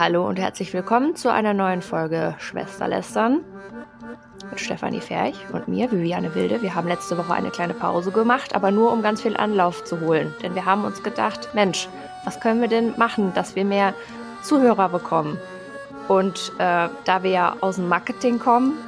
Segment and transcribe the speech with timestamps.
[0.00, 3.40] Hallo und herzlich willkommen zu einer neuen Folge Schwesterlästern
[4.48, 6.62] mit Stefanie Ferch und mir, Viviane Wilde.
[6.62, 10.00] Wir haben letzte Woche eine kleine Pause gemacht, aber nur um ganz viel Anlauf zu
[10.00, 10.34] holen.
[10.42, 11.86] Denn wir haben uns gedacht, Mensch,
[12.24, 13.92] was können wir denn machen, dass wir mehr
[14.42, 15.38] Zuhörer bekommen?
[16.08, 18.78] Und äh, da wir ja aus dem Marketing kommen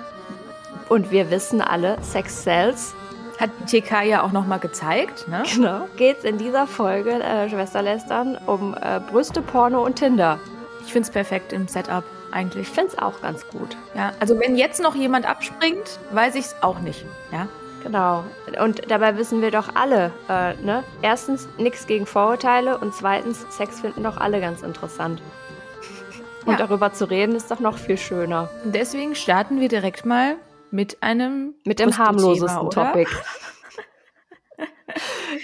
[0.89, 2.95] und wir wissen alle, Sex sells,
[3.39, 5.29] hat TK ja auch nochmal gezeigt.
[5.29, 5.43] Ne?
[5.55, 5.83] Genau.
[5.99, 10.39] Geht es in dieser Folge äh, Schwesterlästern um äh, Brüste, Porno und Tinder.
[10.85, 12.69] Ich finde es perfekt im Setup eigentlich.
[12.69, 13.77] Ich finde es auch ganz gut.
[13.95, 17.05] Ja, also wenn jetzt noch jemand abspringt, weiß ich es auch nicht.
[17.31, 17.49] Ja.
[17.83, 18.25] Genau.
[18.61, 20.85] Und dabei wissen wir doch alle, äh, ne?
[21.03, 25.21] Erstens, nichts gegen Vorurteile und zweitens, Sex finden doch alle ganz interessant.
[26.47, 26.59] Und ja.
[26.59, 28.51] darüber zu reden ist doch noch viel schöner.
[28.65, 30.35] Und deswegen starten wir direkt mal
[30.73, 33.09] mit einem mit dem harmlosesten Topic.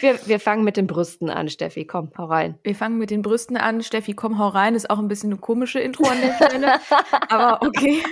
[0.01, 1.85] wir, wir fangen mit den Brüsten an, Steffi.
[1.85, 2.59] Komm, hau rein.
[2.63, 3.83] Wir fangen mit den Brüsten an.
[3.83, 4.75] Steffi, komm, hau rein.
[4.75, 6.81] Ist auch ein bisschen eine komische Intro an der Stelle.
[7.29, 8.03] aber okay.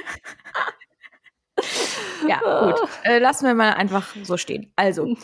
[2.28, 2.88] ja, gut.
[3.04, 4.72] Äh, lassen wir mal einfach so stehen.
[4.76, 5.16] Also,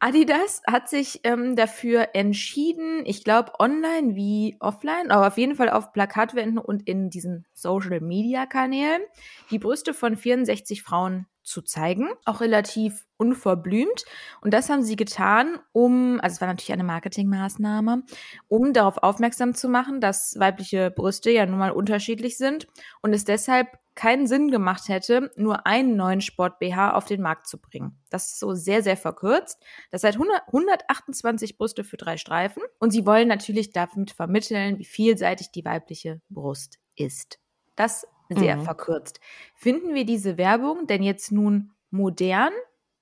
[0.00, 5.70] Adidas hat sich ähm, dafür entschieden, ich glaube online wie offline, aber auf jeden Fall
[5.70, 9.02] auf Plakatwänden und in diesen Social-Media-Kanälen,
[9.50, 14.04] die Brüste von 64 Frauen zu zeigen, auch relativ unverblümt.
[14.40, 18.04] Und das haben sie getan, um, also es war natürlich eine Marketingmaßnahme,
[18.48, 22.68] um darauf aufmerksam zu machen, dass weibliche Brüste ja nun mal unterschiedlich sind
[23.02, 27.58] und es deshalb keinen Sinn gemacht hätte, nur einen neuen Sport-BH auf den Markt zu
[27.60, 27.98] bringen.
[28.10, 29.60] Das ist so sehr, sehr verkürzt.
[29.90, 32.62] Das 100, 128 Brüste für drei Streifen.
[32.78, 37.40] Und sie wollen natürlich damit vermitteln, wie vielseitig die weibliche Brust ist.
[37.74, 38.64] Das sehr mhm.
[38.64, 39.20] verkürzt.
[39.54, 42.52] Finden wir diese Werbung denn jetzt nun modern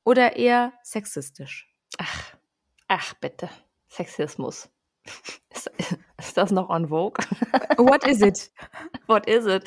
[0.04, 1.68] oder eher sexistisch?
[1.98, 2.34] Ach,
[2.88, 3.48] ach bitte.
[3.88, 4.68] Sexismus.
[5.54, 5.70] Ist,
[6.18, 7.24] ist, das noch on vogue?
[7.78, 8.50] What is it?
[9.06, 9.64] What is it?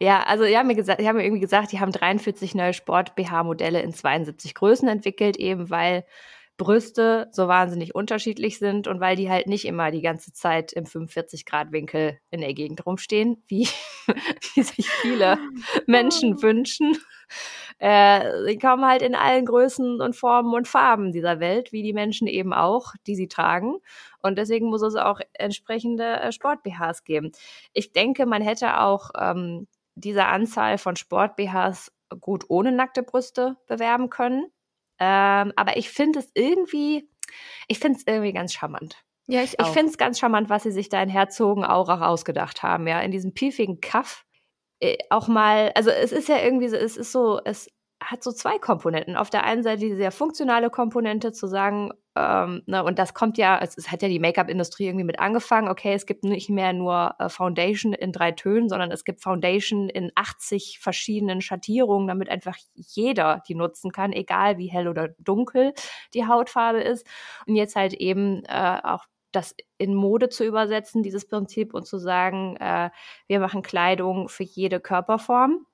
[0.00, 2.72] Ja, also die haben mir gesagt, die haben mir irgendwie gesagt, die haben 43 neue
[2.72, 6.06] Sport-BH-Modelle in 72 Größen entwickelt, eben weil
[6.56, 10.84] Brüste so wahnsinnig unterschiedlich sind und weil die halt nicht immer die ganze Zeit im
[10.84, 13.68] 45-Grad-Winkel in der Gegend rumstehen, wie,
[14.54, 15.38] wie sich viele
[15.86, 16.96] Menschen wünschen.
[17.78, 21.92] Äh, die kommen halt in allen Größen und Formen und Farben dieser Welt, wie die
[21.92, 23.76] Menschen eben auch, die sie tragen.
[24.22, 27.32] Und deswegen muss es auch entsprechende äh, Sport-BHs geben.
[27.74, 34.08] Ich denke, man hätte auch ähm, diese Anzahl von Sport-BHs gut ohne nackte Brüste bewerben
[34.08, 34.46] können.
[34.98, 37.08] Ähm, aber ich finde es irgendwie,
[37.68, 39.02] ich finde es irgendwie ganz charmant.
[39.28, 39.58] Ja, ich.
[39.58, 43.10] Ich finde es ganz charmant, was sie sich da in Herzogenaurach ausgedacht haben, ja, in
[43.10, 44.24] diesem piefigen Kaff.
[44.80, 47.68] Äh, auch mal, also es ist ja irgendwie so, es ist so, es
[48.02, 49.16] hat so zwei Komponenten.
[49.16, 53.36] Auf der einen Seite die sehr funktionale Komponente zu sagen, ähm, ne, und das kommt
[53.36, 56.72] ja, es, es hat ja die Make-up-Industrie irgendwie mit angefangen, okay, es gibt nicht mehr
[56.72, 62.30] nur äh, Foundation in drei Tönen, sondern es gibt Foundation in 80 verschiedenen Schattierungen, damit
[62.30, 65.74] einfach jeder die nutzen kann, egal wie hell oder dunkel
[66.14, 67.06] die Hautfarbe ist.
[67.46, 71.98] Und jetzt halt eben äh, auch das in Mode zu übersetzen, dieses Prinzip, und zu
[71.98, 72.90] sagen, äh,
[73.26, 75.66] wir machen Kleidung für jede Körperform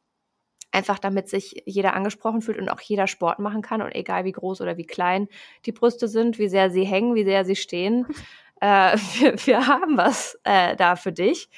[0.73, 4.33] Einfach damit sich jeder angesprochen fühlt und auch jeder Sport machen kann und egal wie
[4.33, 5.29] groß oder wie klein
[5.67, 8.07] die Brüste sind, wie sehr sie hängen, wie sehr sie stehen,
[8.61, 11.49] äh, wir, wir, haben was äh, da für dich.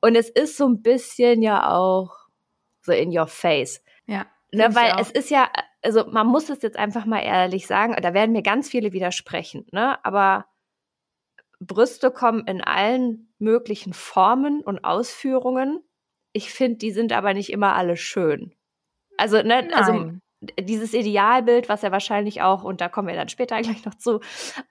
[0.00, 2.16] Und es ist so ein bisschen ja auch
[2.82, 3.82] so in your face.
[4.06, 4.26] Ja.
[4.50, 5.50] Ne, weil es ist ja,
[5.82, 9.66] also man muss es jetzt einfach mal ehrlich sagen, da werden mir ganz viele widersprechen,
[9.72, 10.02] ne?
[10.04, 10.46] Aber
[11.60, 15.82] Brüste kommen in allen möglichen Formen und Ausführungen
[16.32, 18.54] ich finde, die sind aber nicht immer alle schön.
[19.16, 20.02] Also, ne, also Nein.
[20.02, 20.20] also
[20.60, 24.20] dieses Idealbild, was ja wahrscheinlich auch, und da kommen wir dann später gleich noch zu,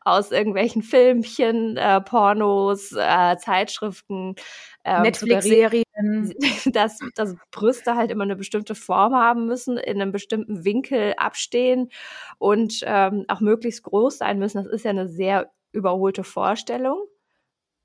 [0.01, 4.35] aus irgendwelchen Filmchen, äh, Pornos, äh, Zeitschriften,
[4.85, 5.83] ähm, Netflix-Serien,
[6.65, 11.89] dass, dass Brüste halt immer eine bestimmte Form haben müssen, in einem bestimmten Winkel abstehen
[12.37, 14.63] und ähm, auch möglichst groß sein müssen.
[14.63, 17.03] Das ist ja eine sehr überholte Vorstellung,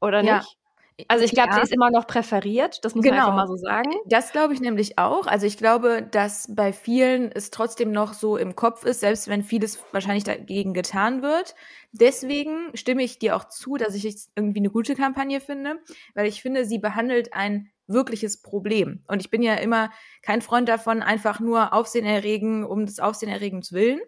[0.02, 0.38] oder ja.
[0.38, 0.58] nicht?
[1.08, 1.56] Also ich glaube, ja.
[1.56, 3.16] sie ist immer noch präferiert, das muss genau.
[3.16, 3.92] man einfach mal so sagen.
[4.06, 5.26] Das glaube ich nämlich auch.
[5.26, 9.42] Also ich glaube, dass bei vielen es trotzdem noch so im Kopf ist, selbst wenn
[9.42, 11.54] vieles wahrscheinlich dagegen getan wird.
[11.92, 15.80] Deswegen stimme ich dir auch zu, dass ich es irgendwie eine gute Kampagne finde,
[16.14, 19.02] weil ich finde, sie behandelt ein wirkliches Problem.
[19.08, 19.90] Und ich bin ja immer
[20.22, 24.00] kein Freund davon, einfach nur Aufsehen erregen um des Aufsehenerregens willen.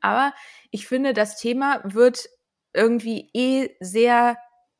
[0.00, 0.32] Aber
[0.70, 2.28] ich finde, das Thema wird
[2.74, 4.36] irgendwie eh sehr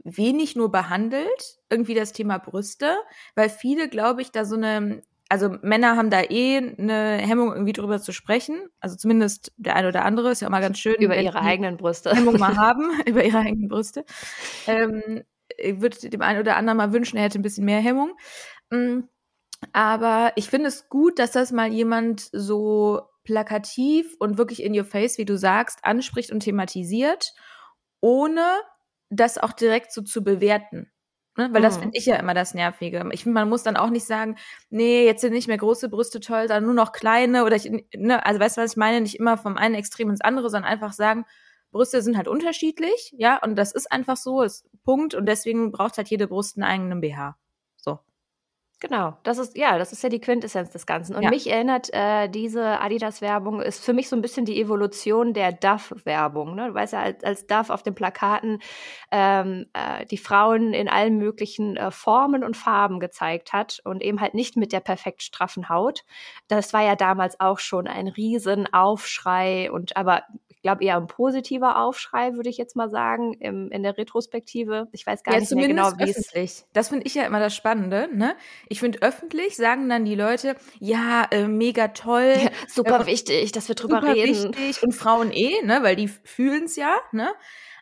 [0.07, 2.97] wenig nur behandelt, irgendwie das Thema Brüste,
[3.35, 7.73] weil viele, glaube ich, da so eine, also Männer haben da eh eine Hemmung, irgendwie
[7.73, 8.69] drüber zu sprechen.
[8.81, 10.95] Also zumindest der eine oder andere ist ja auch mal ganz schön.
[11.01, 12.15] Über ihre eigenen Brüste.
[12.15, 14.05] Hemmung mal haben, über ihre eigenen Brüste.
[14.67, 15.25] Ähm,
[15.59, 18.13] ich würde dem einen oder anderen mal wünschen, er hätte ein bisschen mehr Hemmung.
[18.71, 19.01] Mm,
[19.73, 24.85] aber ich finde es gut, dass das mal jemand so plakativ und wirklich in your
[24.85, 27.33] face, wie du sagst, anspricht und thematisiert,
[28.01, 28.45] ohne
[29.11, 30.91] das auch direkt so zu bewerten.
[31.37, 31.49] Ne?
[31.53, 31.65] Weil mhm.
[31.65, 33.09] das finde ich ja immer das Nervige.
[33.13, 34.37] Ich finde, man muss dann auch nicht sagen,
[34.71, 38.25] nee, jetzt sind nicht mehr große Brüste toll, sondern nur noch kleine oder ich, ne,
[38.25, 39.01] also weißt du, was ich meine?
[39.01, 41.27] Nicht immer vom einen Extrem ins andere, sondern einfach sagen,
[41.73, 45.99] Brüste sind halt unterschiedlich, ja, und das ist einfach so, ist Punkt, und deswegen braucht
[45.99, 47.37] halt jede Brust einen eigenen BH.
[48.79, 51.17] Genau, das ist ja, das ist ja die Quintessenz des Ganzen.
[51.17, 51.31] Und ja.
[51.31, 56.55] mich erinnert äh, diese Adidas-Werbung ist für mich so ein bisschen die Evolution der Duff-Werbung.
[56.55, 56.69] Ne?
[56.69, 58.59] Du weißt ja, als, als Duff auf den Plakaten
[59.11, 64.21] ähm, äh, die Frauen in allen möglichen äh, Formen und Farben gezeigt hat und eben
[64.21, 66.05] halt nicht mit der perfekt straffen Haut.
[66.47, 70.23] Das war ja damals auch schon ein Riesenaufschrei und aber
[70.67, 74.89] glaube eher ein positiver Aufschrei, würde ich jetzt mal sagen, im, in der Retrospektive.
[74.91, 76.67] Ich weiß gar ja, nicht mehr genau, wie es.
[76.73, 78.09] Das finde ich ja immer das Spannende.
[78.13, 78.35] Ne?
[78.69, 82.35] Ich finde, öffentlich sagen dann die Leute, ja, äh, mega toll.
[82.37, 84.57] Ja, super äh, wichtig, dass wir drüber super reden.
[84.57, 84.83] Wichtig.
[84.83, 85.85] Und Frauen eh, ne?
[85.85, 86.97] weil die fühlen es ja.
[87.13, 87.31] Ne?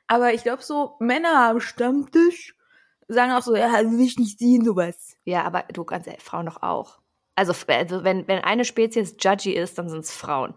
[0.07, 2.55] Aber ich glaube, so Männer am Stammtisch
[3.09, 5.17] sagen auch so, ja, will ich nicht sehen, sowas.
[5.25, 6.99] Ja, aber du, ganz ehrlich, Frauen doch auch.
[7.35, 10.55] Also, also wenn, wenn eine Spezies judgy ist, dann sind es Frauen.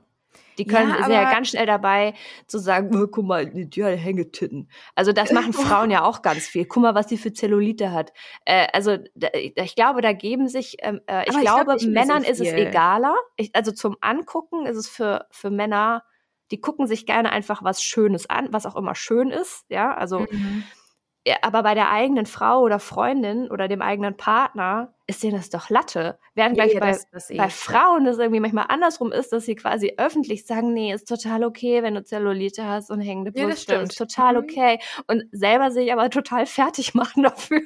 [0.57, 2.13] Die können ja, sind ja ganz schnell dabei
[2.47, 4.69] zu sagen, oh, guck mal, die hat Hängetitten.
[4.95, 6.65] Also das machen Frauen ja auch ganz viel.
[6.65, 8.13] Guck mal, was die für Zellulite hat.
[8.45, 12.23] Äh, also da, ich glaube, da geben sich, ähm, äh, ich, ich glaube, glaub, Männern
[12.23, 13.15] so ist es egaler.
[13.35, 16.03] Ich, also zum Angucken ist es für, für Männer,
[16.51, 19.65] die gucken sich gerne einfach was Schönes an, was auch immer schön ist.
[19.69, 20.63] Ja, also mhm
[21.41, 25.69] aber bei der eigenen Frau oder Freundin oder dem eigenen Partner ist denen das doch
[25.69, 26.19] Latte.
[26.35, 29.55] Während gleich ja, bei, das, das bei Frauen das irgendwie manchmal andersrum ist, dass sie
[29.55, 33.81] quasi öffentlich sagen, nee, ist total okay, wenn du Zellulite hast und hängende Brüste, ja,
[33.81, 34.39] ist total mhm.
[34.39, 34.79] okay.
[35.07, 37.61] Und selber sich aber total fertig machen dafür.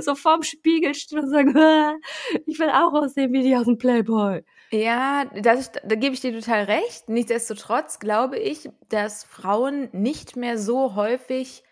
[0.00, 1.54] so vorm Spiegel stehen und sagen,
[2.46, 4.42] ich will auch aussehen wie die aus dem Playboy.
[4.72, 7.08] Ja, das, da gebe ich dir total recht.
[7.08, 11.62] Nichtsdestotrotz glaube ich, dass Frauen nicht mehr so häufig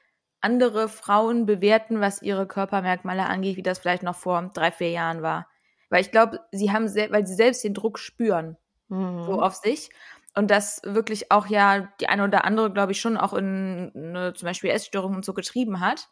[0.40, 5.22] andere Frauen bewerten, was ihre Körpermerkmale angeht, wie das vielleicht noch vor drei, vier Jahren
[5.22, 5.48] war.
[5.90, 8.56] Weil ich glaube, sie haben, weil sie selbst den Druck spüren,
[8.88, 9.24] mhm.
[9.24, 9.90] so auf sich.
[10.36, 14.32] Und das wirklich auch ja die eine oder andere, glaube ich, schon auch in eine,
[14.34, 16.08] zum Beispiel Essstörungen und so getrieben hat.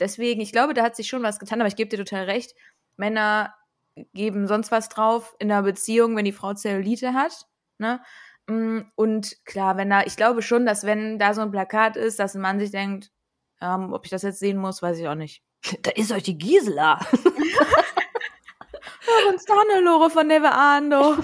[0.00, 2.54] Deswegen, ich glaube, da hat sich schon was getan, aber ich gebe dir total recht.
[2.96, 3.54] Männer
[4.14, 7.46] geben sonst was drauf in der Beziehung, wenn die Frau Zellulite hat.
[7.78, 8.00] Ne?
[8.46, 12.18] Mm, und klar, wenn da, ich glaube schon, dass wenn da so ein Plakat ist,
[12.18, 13.10] dass ein Mann sich denkt,
[13.60, 15.42] ähm, ob ich das jetzt sehen muss, weiß ich auch nicht.
[15.82, 17.00] Da ist euch die Gisela.
[17.24, 17.30] ja,
[19.28, 21.16] uns doch eine Lore von Neve Ando.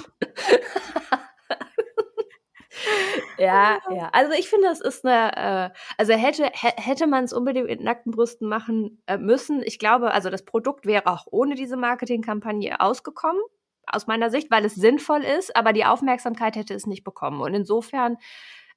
[3.38, 4.08] ja, ja.
[4.12, 8.12] Also ich finde, das ist eine, äh, also hätte, hätte man es unbedingt mit nackten
[8.12, 9.62] Brüsten machen äh, müssen.
[9.62, 13.42] Ich glaube, also das Produkt wäre auch ohne diese Marketingkampagne ausgekommen,
[13.86, 17.40] aus meiner Sicht, weil es sinnvoll ist, aber die Aufmerksamkeit hätte es nicht bekommen.
[17.40, 18.16] Und insofern,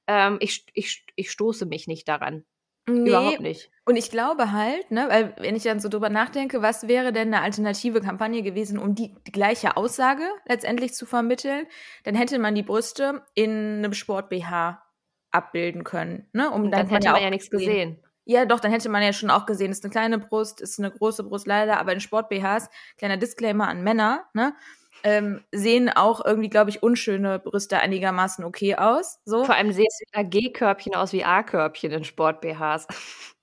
[0.06, 2.44] ähm, ich, ich, ich stoße mich nicht daran.
[2.88, 3.10] Nee.
[3.10, 3.70] Überhaupt nicht.
[3.84, 7.32] Und ich glaube halt, ne, weil wenn ich dann so drüber nachdenke, was wäre denn
[7.32, 11.66] eine alternative Kampagne gewesen, um die, die gleiche Aussage letztendlich zu vermitteln,
[12.04, 14.82] dann hätte man die Brüste in einem Sport-BH
[15.30, 16.26] abbilden können.
[16.32, 16.50] Ne?
[16.50, 17.98] Um, dann, dann hätte man ja, nichts gesehen.
[18.24, 20.90] Ja, doch, dann hätte man ja schon auch gesehen, ist eine kleine Brust, ist eine
[20.90, 22.68] große Brust leider, aber in Sport-BHs,
[22.98, 24.54] kleiner Disclaimer an Männer, ne?
[25.02, 29.20] Ähm, sehen auch irgendwie, glaube ich, unschöne Brüste einigermaßen okay aus.
[29.24, 29.44] So.
[29.44, 32.86] Vor allem sehen sie G-Körbchen aus wie A-Körbchen in Sport-BHs.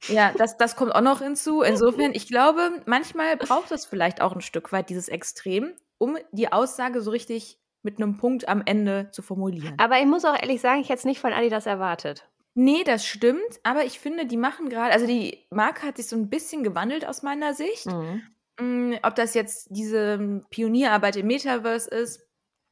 [0.07, 1.61] Ja, das, das kommt auch noch hinzu.
[1.63, 6.51] Insofern, ich glaube, manchmal braucht es vielleicht auch ein Stück weit dieses Extrem, um die
[6.51, 9.75] Aussage so richtig mit einem Punkt am Ende zu formulieren.
[9.77, 12.27] Aber ich muss auch ehrlich sagen, ich hätte es nicht von Adidas erwartet.
[12.57, 16.15] Nee, das stimmt, aber ich finde, die machen gerade, also die Marke hat sich so
[16.15, 17.85] ein bisschen gewandelt aus meiner Sicht.
[17.85, 18.23] Mhm.
[18.59, 22.25] Hm, ob das jetzt diese Pionierarbeit im Metaverse ist,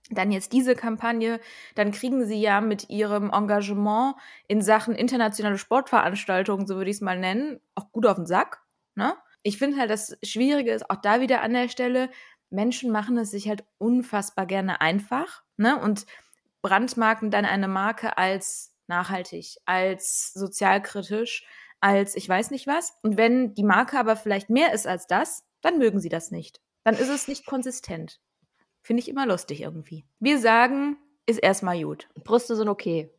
[0.10, 1.40] dann jetzt diese Kampagne,
[1.75, 4.16] dann kriegen sie ja mit ihrem Engagement
[4.48, 8.62] in Sachen internationale Sportveranstaltungen, so würde ich es mal nennen, auch gut auf den Sack.
[8.96, 9.16] Ne?
[9.44, 12.10] Ich finde halt, das Schwierige ist auch da wieder an der Stelle,
[12.50, 15.80] Menschen machen es sich halt unfassbar gerne einfach ne?
[15.80, 16.06] und
[16.62, 21.46] brandmarken dann eine Marke als nachhaltig, als sozialkritisch,
[21.80, 22.94] als ich weiß nicht was.
[23.02, 26.62] Und wenn die Marke aber vielleicht mehr ist als das, dann mögen sie das nicht.
[26.84, 28.20] Dann ist es nicht konsistent.
[28.82, 30.05] Finde ich immer lustig irgendwie.
[30.20, 32.10] Wir sagen, ist erstmal gut.
[32.24, 33.10] Brüste sind okay.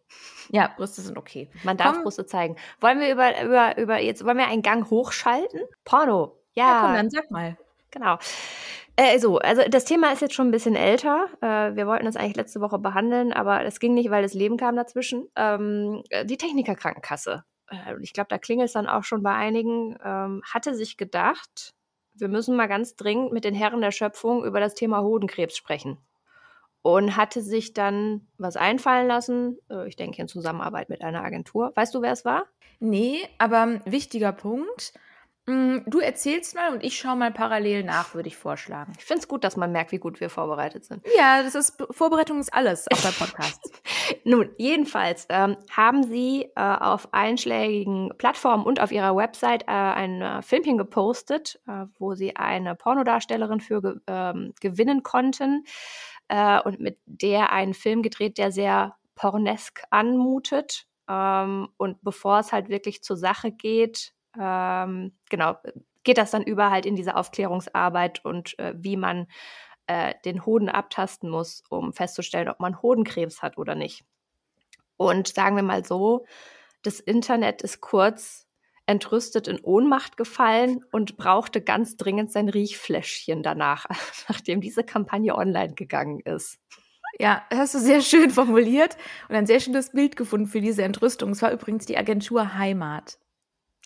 [0.50, 1.50] Ja, Brüste sind okay.
[1.64, 2.02] Man darf komm.
[2.04, 2.56] Brüste zeigen.
[2.80, 5.60] Wollen wir über, über, über, jetzt wollen wir einen Gang hochschalten?
[5.84, 6.38] Porno.
[6.52, 6.66] Ja.
[6.66, 7.56] ja komm, dann sag mal.
[7.90, 8.18] Genau.
[8.96, 11.26] Äh, so, also das Thema ist jetzt schon ein bisschen älter.
[11.40, 14.56] Äh, wir wollten das eigentlich letzte Woche behandeln, aber es ging nicht, weil das Leben
[14.56, 15.28] kam dazwischen.
[15.34, 20.42] Ähm, die Technikerkrankenkasse äh, ich glaube, da klingelt es dann auch schon bei einigen, ähm,
[20.44, 21.73] hatte sich gedacht,
[22.14, 25.99] wir müssen mal ganz dringend mit den Herren der Schöpfung über das Thema Hodenkrebs sprechen.
[26.83, 31.73] Und hatte sich dann was einfallen lassen, äh, ich denke in Zusammenarbeit mit einer Agentur.
[31.75, 32.44] Weißt du, wer es war?
[32.78, 34.92] Nee, aber wichtiger Punkt.
[35.46, 38.94] Mm, du erzählst mal und ich schaue mal parallel nach, würde ich vorschlagen.
[38.98, 41.04] Ich finde es gut, dass man merkt, wie gut wir vorbereitet sind.
[41.18, 43.70] Ja, das ist Vorbereitung ist alles, auch bei Podcasts.
[44.24, 50.22] Nun, jedenfalls ähm, haben sie äh, auf einschlägigen Plattformen und auf ihrer Website äh, ein
[50.22, 55.64] äh, Filmchen gepostet, äh, wo sie eine Pornodarstellerin für ge ähm, gewinnen konnten
[56.28, 60.86] äh, und mit der einen Film gedreht, der sehr pornesk anmutet.
[61.06, 65.56] Ähm, und bevor es halt wirklich zur Sache geht, ähm, genau,
[66.04, 69.26] geht das dann über halt in diese Aufklärungsarbeit und äh, wie man
[69.86, 74.04] äh, den Hoden abtasten muss, um festzustellen, ob man Hodenkrebs hat oder nicht.
[74.96, 76.26] Und sagen wir mal so,
[76.82, 78.46] das Internet ist kurz
[78.86, 83.86] entrüstet in Ohnmacht gefallen und brauchte ganz dringend sein Riechfläschchen danach,
[84.28, 86.58] nachdem diese Kampagne online gegangen ist.
[87.18, 88.96] Ja, hast du sehr schön formuliert
[89.28, 91.30] und ein sehr schönes Bild gefunden für diese Entrüstung.
[91.30, 93.18] Es war übrigens die Agentur Heimat.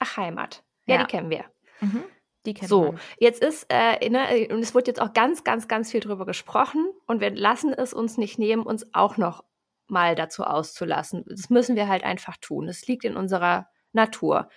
[0.00, 0.64] Ach, Heimat.
[0.87, 1.05] Ja, ja.
[1.05, 1.45] die kennen wir.
[1.81, 2.05] Mhm.
[2.47, 3.00] Die kennen so, man.
[3.19, 6.90] jetzt ist, äh, ne, und es wurde jetzt auch ganz, ganz, ganz viel drüber gesprochen
[7.07, 9.45] und wir lassen es uns nicht nehmen, uns auch noch
[9.88, 11.25] mal dazu auszulassen.
[11.26, 12.67] Das müssen wir halt einfach tun.
[12.67, 14.49] Das liegt in unserer Natur.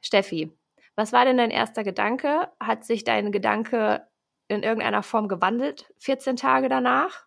[0.00, 0.56] Steffi,
[0.96, 2.48] was war denn dein erster Gedanke?
[2.60, 4.06] Hat sich dein Gedanke
[4.48, 7.26] in irgendeiner Form gewandelt 14 Tage danach?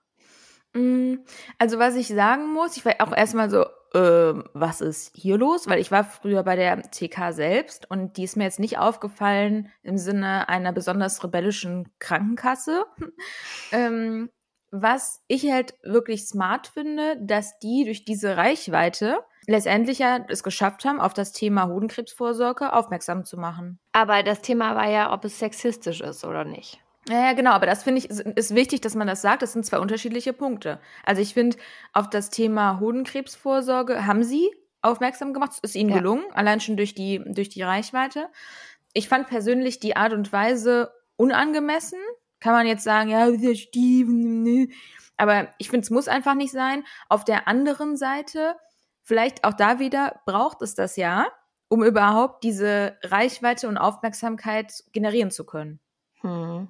[0.73, 1.15] Mm,
[1.57, 5.67] also was ich sagen muss, ich war auch erstmal so, äh, was ist hier los?
[5.67, 9.69] Weil ich war früher bei der TK selbst und die ist mir jetzt nicht aufgefallen
[9.83, 12.85] im Sinne einer besonders rebellischen Krankenkasse.
[13.71, 14.29] ähm,
[14.71, 20.83] was ich halt wirklich smart finde, dass die durch diese Reichweite letztendlich ja es geschafft
[20.85, 23.79] haben, auf das Thema Hodenkrebsvorsorge aufmerksam zu machen.
[23.91, 26.79] Aber das Thema war ja, ob es sexistisch ist oder nicht.
[27.09, 29.41] Ja, ja, genau, aber das finde ich, ist wichtig, dass man das sagt.
[29.41, 30.79] Das sind zwei unterschiedliche Punkte.
[31.03, 31.57] Also ich finde,
[31.91, 34.49] auf das Thema Hodenkrebsvorsorge haben sie
[34.81, 35.51] aufmerksam gemacht.
[35.53, 35.97] Es ist ihnen ja.
[35.97, 38.29] gelungen, allein schon durch die, durch die Reichweite.
[38.93, 41.99] Ich fand persönlich die Art und Weise unangemessen.
[42.39, 44.69] Kann man jetzt sagen, ja, der Steven, ne.
[45.17, 46.83] aber ich finde, es muss einfach nicht sein.
[47.09, 48.55] Auf der anderen Seite,
[49.01, 51.27] vielleicht auch da wieder, braucht es das ja,
[51.69, 55.79] um überhaupt diese Reichweite und Aufmerksamkeit generieren zu können.
[56.21, 56.69] Hm.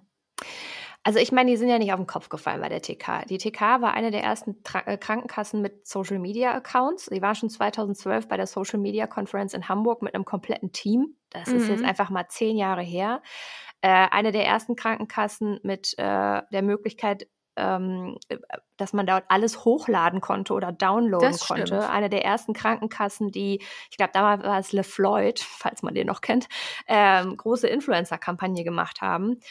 [1.06, 3.26] Also ich meine, die sind ja nicht auf den Kopf gefallen bei der TK.
[3.28, 7.08] Die TK war eine der ersten Tra äh, Krankenkassen mit Social Media Accounts.
[7.08, 11.18] Die war schon 2012 bei der Social Media Conference in Hamburg mit einem kompletten Team.
[11.30, 11.58] Das mhm.
[11.58, 11.88] ist jetzt mhm.
[11.88, 13.22] einfach mal zehn Jahre her.
[13.82, 18.38] Äh, eine der ersten Krankenkassen mit äh, der Möglichkeit, ähm, äh,
[18.78, 21.90] dass man dort alles hochladen konnte oder downloaden konnte.
[21.90, 26.22] Eine der ersten Krankenkassen, die, ich glaube, damals war es LeFloid, falls man den noch
[26.22, 26.48] kennt,
[26.88, 29.42] ähm, große Influencer-Kampagne gemacht haben.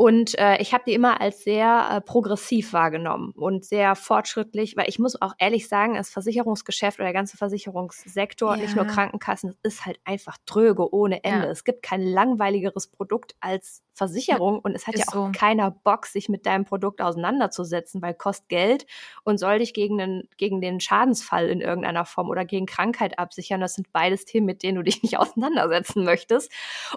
[0.00, 4.88] Und äh, ich habe die immer als sehr äh, progressiv wahrgenommen und sehr fortschrittlich, weil
[4.88, 8.62] ich muss auch ehrlich sagen, das Versicherungsgeschäft oder der ganze Versicherungssektor, ja.
[8.62, 11.46] nicht nur Krankenkassen, ist halt einfach dröge ohne Ende.
[11.46, 11.50] Ja.
[11.50, 15.32] Es gibt kein langweiligeres Produkt als Versicherung und es hat ist ja auch so.
[15.32, 18.86] keiner Bock, sich mit deinem Produkt auseinanderzusetzen, weil kostet Geld
[19.24, 23.60] und soll dich gegen den, gegen den Schadensfall in irgendeiner Form oder gegen Krankheit absichern.
[23.60, 26.50] Das sind beides Themen, mit denen du dich nicht auseinandersetzen möchtest.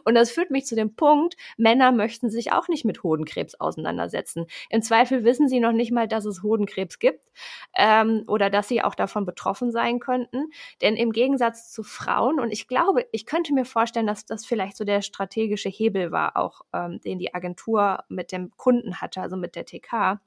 [0.05, 4.45] Und das führt mich zu dem Punkt, Männer möchten sich auch nicht mit Hodenkrebs auseinandersetzen.
[4.69, 7.31] Im Zweifel wissen sie noch nicht mal, dass es Hodenkrebs gibt
[7.75, 10.51] ähm, oder dass sie auch davon betroffen sein könnten.
[10.81, 14.77] Denn im Gegensatz zu Frauen, und ich glaube, ich könnte mir vorstellen, dass das vielleicht
[14.77, 16.61] so der strategische Hebel war, auch
[16.93, 20.19] ähm, den die Agentur mit dem Kunden hatte, also mit der TK.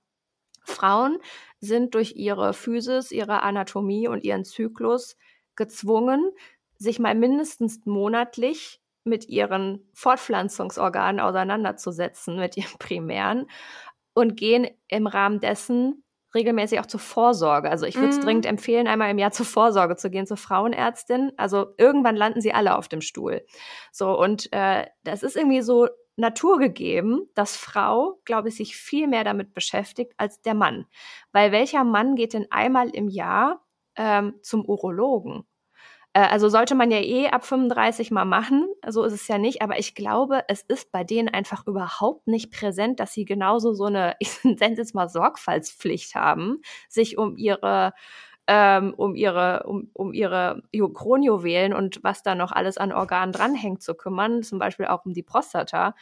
[0.65, 1.19] Frauen
[1.61, 5.17] sind durch ihre Physis, ihre Anatomie und ihren Zyklus
[5.57, 6.31] gezwungen,
[6.79, 13.47] sich mal mindestens monatlich mit ihren Fortpflanzungsorganen auseinanderzusetzen, mit ihren primären
[14.15, 16.05] und gehen im Rahmen dessen
[16.35, 17.71] regelmäßig auch zur Vorsorge.
[17.71, 18.23] Also ich würde es mm.
[18.23, 21.33] dringend empfehlen, einmal im Jahr zur Vorsorge zu gehen, zur Frauenärztin.
[21.37, 23.47] Also irgendwann landen sie alle auf dem Stuhl.
[23.93, 29.25] So, und äh, das ist irgendwie so naturgegeben, dass Frau, glaube ich, sich viel mehr
[29.25, 30.87] damit beschäftigt als der Mann.
[31.33, 33.65] Weil welcher Mann geht denn einmal im Jahr
[33.97, 35.45] ähm, zum Urologen?
[36.15, 39.63] Äh, also sollte man ja eh ab 35 mal machen, so ist es ja nicht,
[39.63, 43.85] aber ich glaube, es ist bei denen einfach überhaupt nicht präsent, dass sie genauso so
[43.85, 47.93] eine, ich nenne es jetzt mal Sorgfaltspflicht haben, sich um ihre
[48.47, 50.63] ähm, um ihre, um, um ihre
[50.95, 55.15] Kronjuwelen und was da noch alles an Organen dranhängt zu kümmern, zum Beispiel auch um
[55.15, 55.95] die Prostata.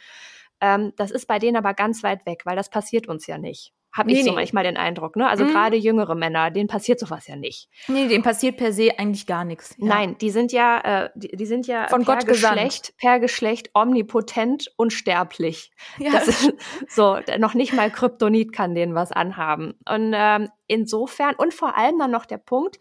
[0.61, 3.73] Ähm, das ist bei denen aber ganz weit weg, weil das passiert uns ja nicht.
[3.93, 4.35] Habe nee, ich so nee.
[4.35, 5.15] manchmal den Eindruck.
[5.15, 5.29] Ne?
[5.29, 5.49] Also mhm.
[5.49, 7.69] gerade jüngere Männer, denen passiert sowas ja nicht.
[7.87, 9.75] Nee, denen passiert per se eigentlich gar nichts.
[9.77, 9.85] Ja.
[9.85, 13.69] Nein, die sind ja, äh, die, die, sind ja Von per Gott Geschlecht, per Geschlecht
[13.73, 15.71] omnipotent und sterblich.
[15.99, 16.11] Ja.
[16.11, 16.53] Das ist
[16.89, 19.75] so, noch nicht mal Kryptonit kann denen was anhaben.
[19.87, 22.77] Und ähm, insofern, und vor allem dann noch der Punkt,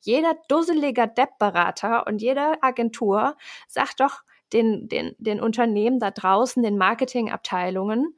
[0.00, 3.36] jeder dusseliger Depp-Berater und jede Agentur
[3.68, 8.14] sagt doch den, den, den Unternehmen da draußen, den Marketingabteilungen,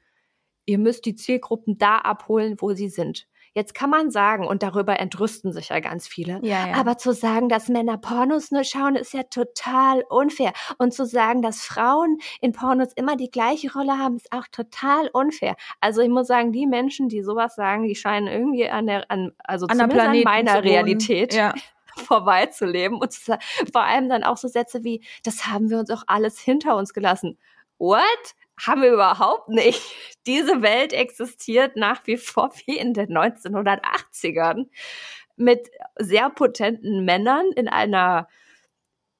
[0.68, 3.26] ihr müsst die Zielgruppen da abholen, wo sie sind.
[3.54, 6.74] Jetzt kann man sagen, und darüber entrüsten sich ja ganz viele, ja, ja.
[6.74, 10.52] aber zu sagen, dass Männer Pornos nur schauen, ist ja total unfair.
[10.76, 15.08] Und zu sagen, dass Frauen in Pornos immer die gleiche Rolle haben, ist auch total
[15.14, 15.56] unfair.
[15.80, 19.32] Also ich muss sagen, die Menschen, die sowas sagen, die scheinen irgendwie an der, an,
[19.38, 21.54] also an, der an meiner Realität ja.
[21.96, 22.98] vorbeizuleben.
[22.98, 23.14] Und
[23.72, 26.92] vor allem dann auch so Sätze wie, das haben wir uns auch alles hinter uns
[26.92, 27.38] gelassen.
[27.78, 28.34] What?
[28.58, 29.82] Haben wir überhaupt nicht.
[30.26, 34.66] Diese Welt existiert nach wie vor wie in den 1980ern
[35.36, 38.28] mit sehr potenten Männern in einer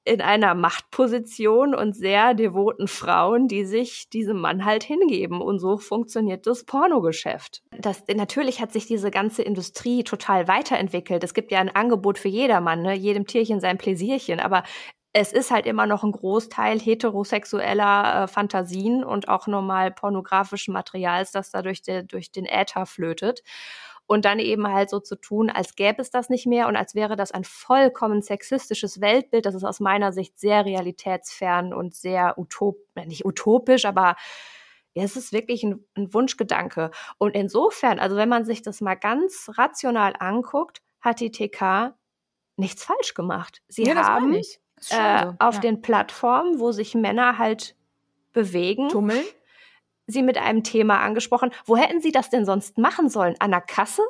[0.05, 5.39] in einer Machtposition und sehr devoten Frauen, die sich diesem Mann halt hingeben.
[5.39, 7.61] Und so funktioniert das Pornogeschäft.
[7.77, 11.23] Das, natürlich hat sich diese ganze Industrie total weiterentwickelt.
[11.23, 12.95] Es gibt ja ein Angebot für jedermann, ne?
[12.95, 14.39] jedem Tierchen sein Pläsierchen.
[14.39, 14.63] Aber
[15.13, 21.31] es ist halt immer noch ein Großteil heterosexueller äh, Fantasien und auch normal pornografischen Materials,
[21.31, 23.43] das da durch, de, durch den Äther flötet.
[24.05, 26.95] Und dann eben halt so zu tun, als gäbe es das nicht mehr und als
[26.95, 29.45] wäre das ein vollkommen sexistisches Weltbild.
[29.45, 34.15] Das ist aus meiner Sicht sehr realitätsfern und sehr utop, äh, nicht utopisch, aber
[34.95, 36.91] ja, es ist wirklich ein, ein Wunschgedanke.
[37.17, 41.93] Und insofern, also wenn man sich das mal ganz rational anguckt, hat die TK
[42.57, 43.61] nichts falsch gemacht.
[43.67, 44.39] Sie ja, haben
[44.89, 45.33] äh, so.
[45.39, 45.61] auf ja.
[45.61, 47.75] den Plattformen, wo sich Männer halt
[48.33, 48.89] bewegen.
[48.89, 49.23] Tummeln.
[50.07, 51.51] Sie mit einem Thema angesprochen.
[51.65, 53.35] Wo hätten Sie das denn sonst machen sollen?
[53.39, 54.01] An der Kasse?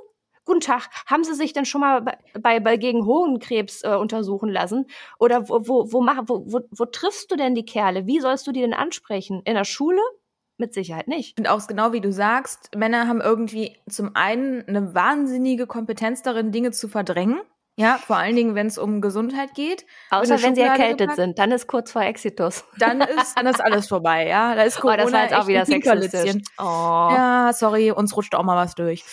[0.46, 4.50] Guten Tag, haben Sie sich denn schon mal bei, bei, bei gegen Hohenkrebs äh, untersuchen
[4.50, 4.88] lassen?
[5.20, 8.08] Oder wo, wo, wo, mach, wo, wo, wo triffst du denn die Kerle?
[8.08, 9.42] Wie sollst du die denn ansprechen?
[9.46, 10.02] In der Schule?
[10.58, 11.40] Mit Sicherheit nicht.
[11.40, 16.52] Und auch genau wie du sagst, Männer haben irgendwie zum einen eine wahnsinnige Kompetenz darin,
[16.52, 17.40] Dinge zu verdrängen.
[17.80, 19.86] Ja, vor allen Dingen, wenn es um Gesundheit geht.
[20.10, 22.66] Außer wenn sie erkältet gepackt, sind, dann ist kurz vor Exitus.
[22.78, 24.54] Dann ist, dann ist alles vorbei, ja.
[24.54, 26.44] Da ist Corona oh, das war jetzt auch wieder sexistisch.
[26.58, 26.62] Oh.
[26.62, 29.06] Ja, sorry, uns rutscht auch mal was durch.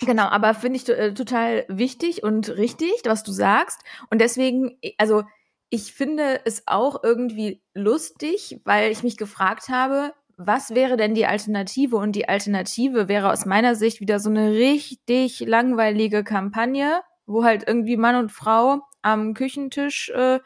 [0.00, 3.82] Genau, aber finde ich äh, total wichtig und richtig, was du sagst.
[4.08, 5.24] Und deswegen, also
[5.68, 11.26] ich finde es auch irgendwie lustig, weil ich mich gefragt habe, was wäre denn die
[11.26, 11.96] Alternative?
[11.96, 17.64] Und die Alternative wäre aus meiner Sicht wieder so eine richtig langweilige Kampagne, wo halt
[17.66, 20.40] irgendwie Mann und Frau am Küchentisch äh,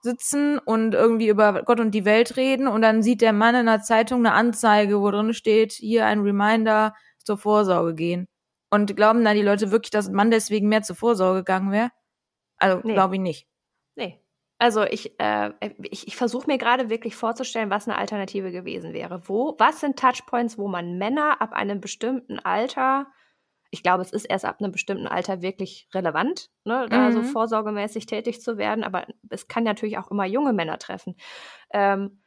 [0.00, 3.66] sitzen und irgendwie über Gott und die Welt reden und dann sieht der Mann in
[3.66, 8.28] der Zeitung eine Anzeige, wo drin steht, hier ein Reminder zur Vorsorge gehen.
[8.70, 11.90] Und glauben dann die Leute wirklich, dass ein Mann deswegen mehr zur Vorsorge gegangen wäre?
[12.56, 12.94] Also nee.
[12.94, 13.46] glaube ich nicht.
[13.96, 14.18] Nee.
[14.58, 15.50] Also ich, äh,
[15.90, 19.28] ich, ich versuche mir gerade wirklich vorzustellen, was eine Alternative gewesen wäre.
[19.28, 23.08] Wo, was sind Touchpoints, wo man Männer ab einem bestimmten Alter
[23.74, 27.12] ich glaube, es ist erst ab einem bestimmten Alter wirklich relevant, ne, da mhm.
[27.12, 28.84] so vorsorgemäßig tätig zu werden.
[28.84, 31.16] Aber es kann natürlich auch immer junge Männer treffen.
[31.72, 32.21] Ähm,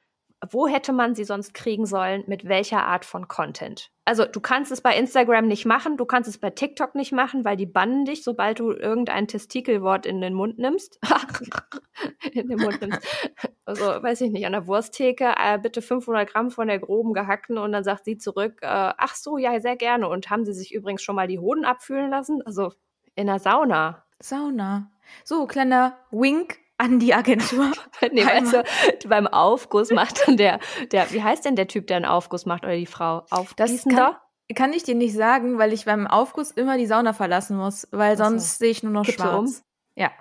[0.51, 3.91] wo hätte man sie sonst kriegen sollen, mit welcher Art von Content?
[4.05, 7.43] Also du kannst es bei Instagram nicht machen, du kannst es bei TikTok nicht machen,
[7.43, 10.99] weil die bannen dich, sobald du irgendein Testikelwort in den Mund nimmst.
[12.31, 13.01] in den Mund nimmst.
[13.65, 17.57] Also weiß ich nicht, an der Wursttheke, äh, bitte 500 Gramm von der groben gehackten
[17.57, 20.07] und dann sagt sie zurück, äh, ach so, ja, sehr gerne.
[20.07, 22.41] Und haben sie sich übrigens schon mal die Hoden abfühlen lassen?
[22.45, 22.73] Also
[23.15, 24.03] in der Sauna.
[24.21, 24.91] Sauna.
[25.23, 27.71] So, kleiner Wink an die Agentur.
[28.11, 30.59] nee, du, beim Aufguss macht dann der,
[30.91, 33.25] der, wie heißt denn der Typ, der einen Aufguss macht oder die Frau?
[33.29, 33.95] Aufgießender?
[33.95, 34.15] Das
[34.49, 37.87] kann, kann ich dir nicht sagen, weil ich beim Aufguss immer die Sauna verlassen muss,
[37.91, 38.65] weil sonst so.
[38.65, 39.57] sehe ich nur noch schwarz.
[39.57, 39.63] Um?
[39.95, 40.11] Ja.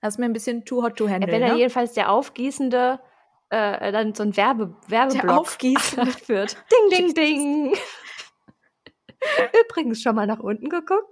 [0.00, 1.28] Das ist mir ein bisschen too hot to handle.
[1.28, 1.58] Ja, wenn er ne?
[1.58, 3.00] jedenfalls der Aufgießende
[3.50, 6.56] äh, dann so ein Werbe, Werbeblock der Aufgießende führt.
[6.92, 7.76] Ding, ding, ding.
[9.64, 11.08] Übrigens schon mal nach unten geguckt.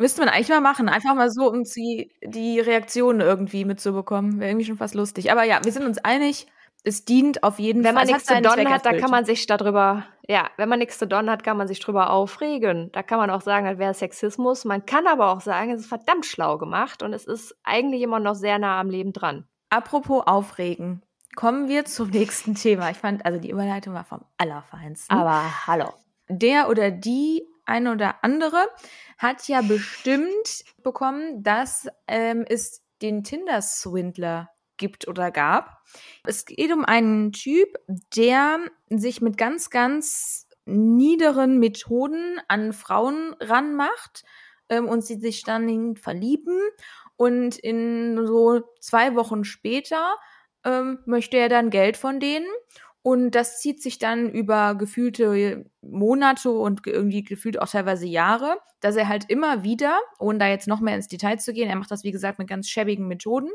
[0.00, 0.88] Müsste man eigentlich mal machen.
[0.88, 4.40] Einfach mal so, um die, die Reaktionen irgendwie mitzubekommen.
[4.40, 5.30] Wäre irgendwie schon fast lustig.
[5.30, 6.46] Aber ja, wir sind uns einig,
[6.84, 8.06] es dient auf jeden wenn Fall.
[8.06, 10.96] Wenn man nichts zu donnen hat, da kann man sich darüber, ja, wenn man nichts
[10.96, 12.90] zu donnen hat, kann man sich drüber aufregen.
[12.92, 14.64] Da kann man auch sagen, das wäre Sexismus.
[14.64, 18.20] Man kann aber auch sagen, es ist verdammt schlau gemacht und es ist eigentlich immer
[18.20, 19.44] noch sehr nah am Leben dran.
[19.68, 21.02] Apropos aufregen.
[21.36, 22.90] Kommen wir zum nächsten Thema.
[22.90, 25.14] Ich fand, also die Überleitung war vom Allerfeinsten.
[25.14, 25.92] Aber hallo.
[26.30, 28.68] Der oder die eine oder andere
[29.18, 35.82] hat ja bestimmt bekommen, dass ähm, es den Tinder-Swindler gibt oder gab.
[36.24, 37.68] Es geht um einen Typ,
[38.16, 44.24] der sich mit ganz, ganz niederen Methoden an Frauen ranmacht
[44.68, 46.58] ähm, und sie sich dann verlieben.
[47.16, 50.16] Und in so zwei Wochen später
[50.64, 52.46] ähm, möchte er dann Geld von denen.
[53.02, 58.96] Und das zieht sich dann über gefühlte Monate und irgendwie gefühlt auch teilweise Jahre, dass
[58.96, 61.90] er halt immer wieder, ohne da jetzt noch mehr ins Detail zu gehen, er macht
[61.90, 63.50] das wie gesagt mit ganz schäbigen Methoden,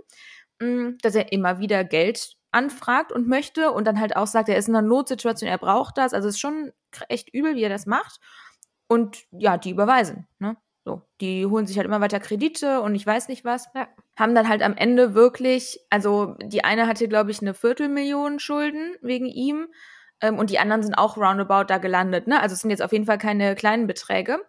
[0.60, 4.58] mm, dass er immer wieder Geld anfragt und möchte und dann halt auch sagt, er
[4.58, 6.14] ist in einer Notsituation, er braucht das.
[6.14, 6.72] Also es ist schon
[7.10, 8.20] echt übel, wie er das macht.
[8.88, 10.28] Und ja, die überweisen.
[10.40, 10.58] Ne?
[10.86, 13.68] So, die holen sich halt immer weiter Kredite und ich weiß nicht was.
[13.76, 13.90] Ja.
[14.16, 18.96] Haben dann halt am Ende wirklich, also die eine hatte, glaube ich, eine Viertelmillion Schulden
[19.02, 19.68] wegen ihm
[20.22, 22.28] ähm, und die anderen sind auch roundabout da gelandet.
[22.28, 22.40] Ne?
[22.42, 24.40] Also es sind jetzt auf jeden Fall keine kleinen Beträge.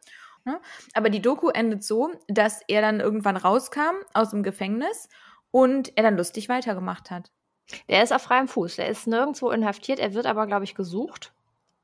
[0.44, 0.60] Ne?
[0.94, 5.08] Aber die Doku endet so, dass er dann irgendwann rauskam aus dem Gefängnis
[5.50, 7.32] und er dann lustig weitergemacht hat.
[7.88, 8.76] Der ist auf freiem Fuß.
[8.76, 9.98] Der ist nirgendwo inhaftiert.
[9.98, 11.32] Er wird aber, glaube ich, gesucht.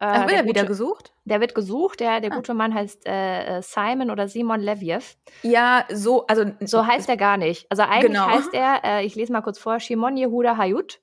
[0.04, 1.12] Ach, wird er wieder gesucht?
[1.24, 2.00] Der wird gesucht.
[2.00, 2.36] Der, der ah.
[2.36, 5.16] gute Mann heißt äh, äh Simon oder Simon Leviev.
[5.42, 6.44] Ja, so, also.
[6.60, 7.66] So heißt er gar nicht.
[7.70, 8.26] Also eigentlich genau.
[8.26, 11.00] heißt er, äh, ich lese mal kurz vor, Shimon Yehuda Hayut.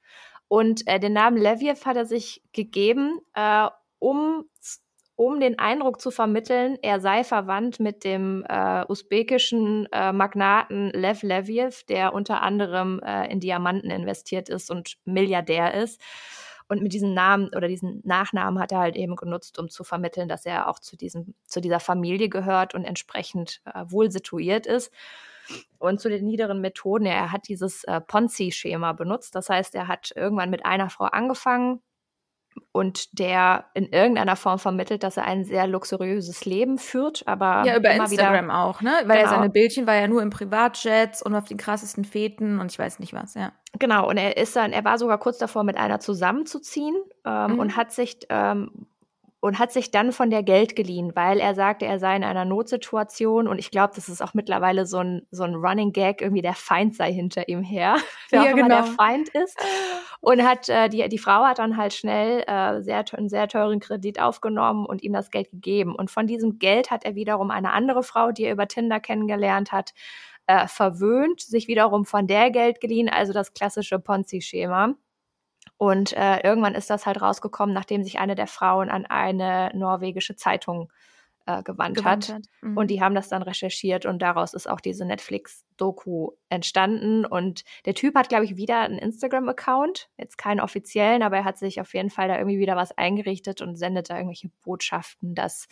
[0.49, 3.67] Und äh, den Namen Leviev hat er sich gegeben, äh,
[3.99, 4.45] um,
[5.15, 11.23] um den Eindruck zu vermitteln, er sei verwandt mit dem äh, usbekischen äh, Magnaten Lev
[11.23, 16.01] Leviev, der unter anderem äh, in Diamanten investiert ist und Milliardär ist.
[16.69, 20.29] Und mit diesem Namen oder diesen Nachnamen hat er halt eben genutzt, um zu vermitteln,
[20.29, 24.93] dass er auch zu diesem, zu dieser Familie gehört und entsprechend äh, wohl situiert ist.
[25.79, 29.33] Und zu den niederen Methoden, er hat dieses äh, Ponzi-Schema benutzt.
[29.33, 31.81] Das heißt, er hat irgendwann mit einer Frau angefangen,
[32.71, 37.77] und der in irgendeiner Form vermittelt, dass er ein sehr luxuriöses Leben führt, aber ja
[37.77, 38.91] über Instagram wieder, auch, ne?
[39.05, 39.29] Weil genau.
[39.29, 42.99] seine Bildchen war ja nur im Privatjets und auf den krassesten Feten und ich weiß
[42.99, 43.51] nicht was, ja.
[43.77, 47.59] Genau und er ist dann, er war sogar kurz davor, mit einer zusammenzuziehen ähm, mhm.
[47.59, 48.87] und hat sich ähm,
[49.41, 52.43] und hat sich dann von der Geld geliehen, weil er sagte, er sei in einer
[52.43, 56.41] Notsituation und ich glaube, das ist auch mittlerweile so ein, so ein Running Gag, irgendwie
[56.41, 57.95] der Feind sei hinter ihm her,
[58.29, 58.81] wer ja, auch immer genau.
[58.81, 59.57] der Feind ist.
[60.19, 63.79] Und hat äh, die, die Frau hat dann halt schnell äh, sehr, einen sehr teuren
[63.79, 65.95] Kredit aufgenommen und ihm das Geld gegeben.
[65.95, 69.71] Und von diesem Geld hat er wiederum eine andere Frau, die er über Tinder kennengelernt
[69.71, 69.93] hat,
[70.47, 74.95] äh, verwöhnt, sich wiederum von der Geld geliehen, also das klassische Ponzi-Schema.
[75.79, 80.35] Und äh, irgendwann ist das halt rausgekommen, nachdem sich eine der Frauen an eine norwegische
[80.35, 80.91] Zeitung
[81.49, 82.35] äh, gewandt, gewandt, hat.
[82.35, 82.43] hat.
[82.61, 82.77] Mhm.
[82.77, 87.25] Und die haben das dann recherchiert und daraus ist auch diese Netflix-Doku entstanden.
[87.25, 90.09] Und der Typ hat, glaube ich, wieder einen Instagram-Account.
[90.17, 93.61] Jetzt keinen offiziellen, aber er hat sich auf jeden Fall da irgendwie wieder was eingerichtet
[93.61, 95.67] und sendet da irgendwelche Botschaften, dass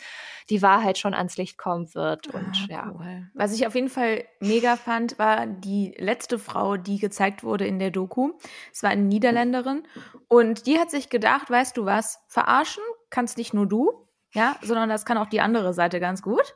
[0.50, 2.26] die Wahrheit schon ans Licht kommen wird.
[2.28, 2.92] Und ah, ja.
[2.92, 3.28] Cool.
[3.34, 7.78] Was ich auf jeden Fall mega fand, war die letzte Frau, die gezeigt wurde in
[7.78, 8.32] der Doku.
[8.72, 9.84] Es war eine Niederländerin.
[10.26, 14.88] Und die hat sich gedacht, weißt du was, verarschen kannst nicht nur du, ja, sondern
[14.88, 16.54] das kann auch die andere Seite ganz gut.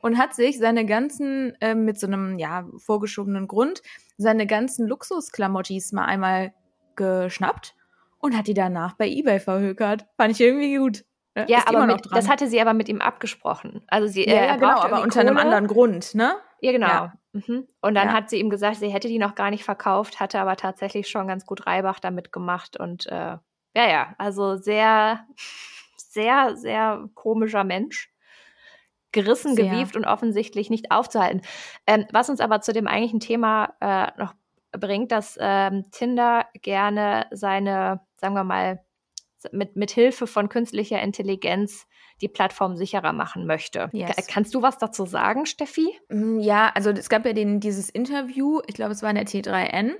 [0.00, 3.82] Und hat sich seine ganzen, äh, mit so einem, ja, vorgeschobenen Grund,
[4.18, 6.52] seine ganzen Luxusklamottis mal einmal
[6.96, 7.74] geschnappt
[8.18, 10.06] und hat die danach bei Ebay verhökert.
[10.16, 11.04] Fand ich irgendwie gut.
[11.36, 13.82] Ja, ja aber mit, das hatte sie aber mit ihm abgesprochen.
[13.88, 15.30] Also sie, ja, ja genau, aber unter Kohle.
[15.30, 16.36] einem anderen Grund, ne?
[16.60, 16.86] Ja, genau.
[16.86, 17.12] Ja.
[17.32, 17.66] Mhm.
[17.82, 18.14] Und dann ja.
[18.14, 21.28] hat sie ihm gesagt, sie hätte die noch gar nicht verkauft, hatte aber tatsächlich schon
[21.28, 23.36] ganz gut Reibach damit gemacht und äh,
[23.76, 25.26] ja, ja, also sehr
[26.16, 28.10] sehr, sehr komischer Mensch.
[29.12, 29.66] Gerissen, sehr.
[29.66, 31.42] gewieft und offensichtlich nicht aufzuhalten.
[31.86, 34.34] Ähm, was uns aber zu dem eigentlichen Thema äh, noch
[34.72, 38.84] bringt, dass ähm, Tinder gerne seine, sagen wir mal,
[39.52, 41.86] mit, mit Hilfe von künstlicher Intelligenz
[42.20, 43.90] die Plattform sicherer machen möchte.
[43.92, 44.26] Yes.
[44.26, 45.98] Kannst du was dazu sagen, Steffi?
[46.08, 49.26] Mm, ja, also es gab ja den, dieses Interview, ich glaube, es war in der
[49.26, 49.92] T3N,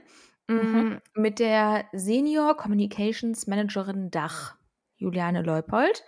[0.49, 1.01] mm, mhm.
[1.15, 4.57] mit der Senior Communications Managerin Dach.
[4.97, 6.05] Juliane Leupold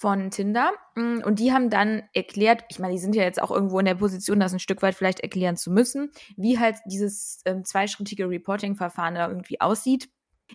[0.00, 0.72] von Tinder.
[0.94, 3.84] Mm, und die haben dann erklärt, ich meine, die sind ja jetzt auch irgendwo in
[3.84, 8.28] der Position, das ein Stück weit vielleicht erklären zu müssen, wie halt dieses ähm, zweischrittige
[8.28, 10.08] Reporting-Verfahren da irgendwie aussieht.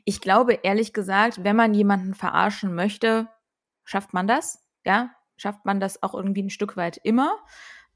[0.03, 3.27] Ich glaube, ehrlich gesagt, wenn man jemanden verarschen möchte,
[3.83, 4.63] schafft man das.
[4.83, 7.37] Ja, schafft man das auch irgendwie ein Stück weit immer.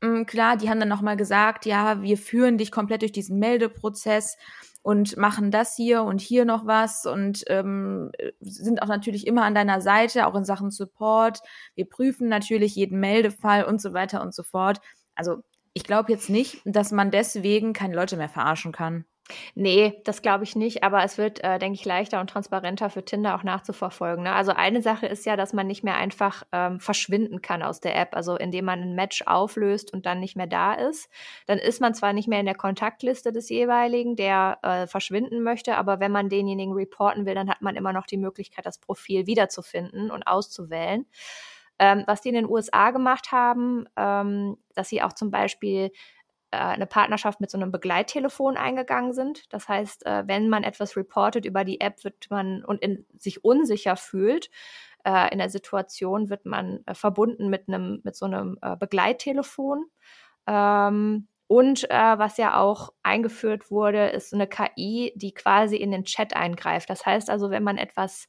[0.01, 4.37] Mm, klar, die haben dann nochmal gesagt, ja, wir führen dich komplett durch diesen Meldeprozess
[4.81, 9.55] und machen das hier und hier noch was und ähm, sind auch natürlich immer an
[9.55, 11.39] deiner Seite, auch in Sachen Support.
[11.75, 14.79] Wir prüfen natürlich jeden Meldefall und so weiter und so fort.
[15.15, 19.05] Also ich glaube jetzt nicht, dass man deswegen keine Leute mehr verarschen kann.
[19.55, 23.05] Nee, das glaube ich nicht, aber es wird, äh, denke ich, leichter und transparenter für
[23.05, 24.23] Tinder auch nachzuverfolgen.
[24.23, 24.33] Ne?
[24.33, 27.95] Also eine Sache ist ja, dass man nicht mehr einfach ähm, verschwinden kann aus der
[27.95, 31.09] App, also indem man ein Match auflöst und dann nicht mehr da ist.
[31.45, 35.77] Dann ist man zwar nicht mehr in der Kontaktliste des jeweiligen, der äh, verschwinden möchte,
[35.77, 39.27] aber wenn man denjenigen reporten will, dann hat man immer noch die Möglichkeit, das Profil
[39.27, 41.05] wiederzufinden und auszuwählen.
[41.81, 45.91] Ähm, was die in den USA gemacht haben, ähm, dass sie auch zum Beispiel
[46.57, 49.51] eine Partnerschaft mit so einem Begleittelefon eingegangen sind.
[49.53, 53.43] Das heißt, äh, wenn man etwas reportet über die App, wird man und in, sich
[53.43, 54.49] unsicher fühlt
[55.05, 59.85] äh, in der Situation, wird man äh, verbunden mit einem mit so einem äh, Begleittelefon.
[60.47, 66.05] Ähm, und äh, was ja auch eingeführt wurde, ist eine KI, die quasi in den
[66.05, 66.89] Chat eingreift.
[66.89, 68.27] Das heißt also, wenn man etwas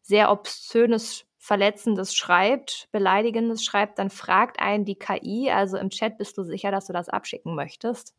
[0.00, 6.38] sehr obszönes Verletzendes schreibt, Beleidigendes schreibt, dann fragt einen die KI, also im Chat bist
[6.38, 8.14] du sicher, dass du das abschicken möchtest.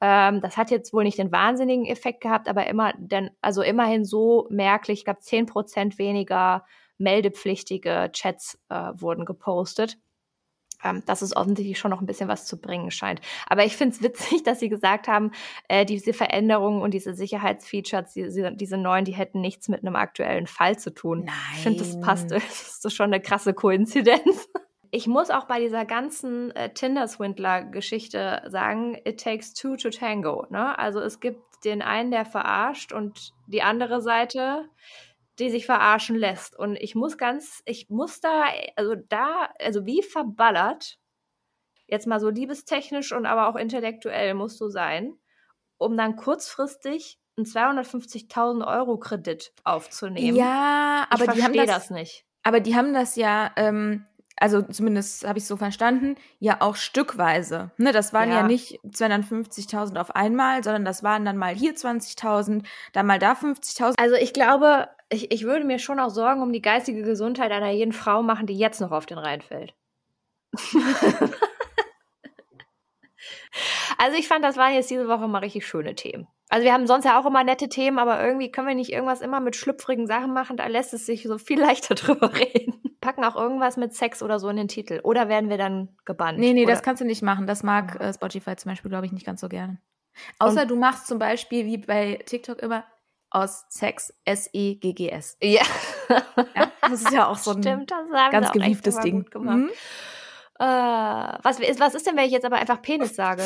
[0.00, 4.06] Ähm, das hat jetzt wohl nicht den wahnsinnigen Effekt gehabt, aber immer, denn, also immerhin
[4.06, 6.64] so merklich, ich glaube, 10% weniger
[6.96, 9.98] meldepflichtige Chats äh, wurden gepostet
[10.86, 13.20] ähm, dass es offensichtlich schon noch ein bisschen was zu bringen scheint.
[13.46, 15.32] Aber ich finde es witzig, dass Sie gesagt haben,
[15.68, 20.46] äh, diese Veränderungen und diese Sicherheitsfeatures, diese, diese neuen, die hätten nichts mit einem aktuellen
[20.46, 21.24] Fall zu tun.
[21.24, 21.34] Nein.
[21.56, 22.26] Ich finde, das passt.
[22.46, 24.48] Das ist schon eine krasse Koinzidenz.
[24.92, 30.46] Ich muss auch bei dieser ganzen äh, Tinder-Swindler-Geschichte sagen, it takes two to tango.
[30.48, 30.78] Ne?
[30.78, 34.70] Also es gibt den einen, der verarscht und die andere Seite,
[35.38, 36.58] die sich verarschen lässt.
[36.58, 38.44] Und ich muss ganz, ich muss da,
[38.76, 40.98] also da, also wie verballert,
[41.86, 45.14] jetzt mal so liebestechnisch und aber auch intellektuell musst du sein,
[45.78, 50.36] um dann kurzfristig einen 250.000 Euro Kredit aufzunehmen.
[50.36, 52.24] Ja, aber ich die haben das, das nicht.
[52.42, 54.06] Aber die haben das ja ähm,
[54.38, 57.70] also zumindest habe ich so verstanden, ja auch stückweise.
[57.78, 61.74] Ne, das waren ja, ja nicht 250.000 auf einmal, sondern das waren dann mal hier
[61.74, 63.94] 20.000, dann mal da 50.000.
[63.98, 67.70] Also ich glaube, ich, ich würde mir schon auch Sorgen um die geistige Gesundheit einer
[67.70, 69.74] jeden Frau machen, die jetzt noch auf den Rhein fällt.
[73.98, 76.26] also ich fand, das waren jetzt diese Woche mal richtig schöne Themen.
[76.48, 79.20] Also wir haben sonst ja auch immer nette Themen, aber irgendwie können wir nicht irgendwas
[79.20, 82.80] immer mit schlüpfrigen Sachen machen, da lässt es sich so viel leichter drüber reden.
[83.00, 85.00] Packen auch irgendwas mit Sex oder so in den Titel.
[85.04, 86.38] Oder werden wir dann gebannt?
[86.38, 86.72] Nee, nee, oder?
[86.72, 87.46] das kannst du nicht machen.
[87.46, 89.78] Das mag äh, Spotify zum Beispiel, glaube ich, nicht ganz so gerne.
[90.38, 92.84] Außer Und du machst zum Beispiel, wie bei TikTok immer,
[93.30, 95.36] aus Sex S-E-G-G-S.
[95.42, 95.62] Ja.
[96.08, 96.70] ja.
[96.80, 97.92] Das ist ja auch so ein Stimmt,
[98.30, 99.28] ganz gewieftes Ding.
[99.34, 99.70] Mhm.
[100.58, 103.42] Äh, was, was ist denn, wenn ich jetzt aber einfach Penis sage?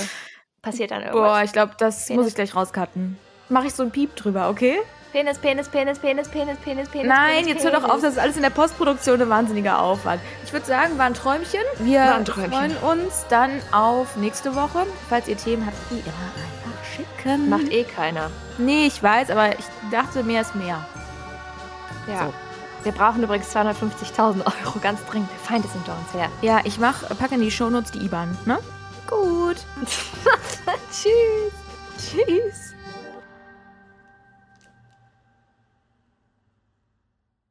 [0.62, 1.28] Passiert dann irgendwas?
[1.28, 2.18] Boah, ich glaube, das Penis.
[2.18, 3.18] muss ich gleich rauscutten.
[3.48, 4.78] Mache ich so ein Piep drüber, okay?
[5.12, 7.08] Penis, Penis, Penis, Penis, Penis, Penis, Penis.
[7.08, 10.20] Nein, Penis, jetzt hör doch auf, das ist alles in der Postproduktion ein wahnsinniger Aufwand.
[10.44, 11.60] Ich würde sagen, war ein Träumchen.
[11.78, 12.52] Wir ein Träumchen.
[12.52, 14.86] freuen uns dann auf nächste Woche.
[15.08, 16.59] Falls ihr Themen habt, wie immer
[16.96, 17.48] schicken.
[17.48, 18.30] Macht eh keiner.
[18.58, 20.84] Nee, ich weiß, aber ich dachte, mehr ist mehr.
[22.06, 22.26] Ja.
[22.26, 22.34] So.
[22.82, 25.30] Wir brauchen übrigens 250.000 Euro ganz dringend.
[25.30, 26.28] Der Feind ist hinter uns her.
[26.40, 28.58] Ja, ich mach, packe in die Shownotes die IBAN, ne?
[29.06, 29.56] Gut.
[30.90, 31.52] Tschüss.
[31.98, 32.69] Tschüss.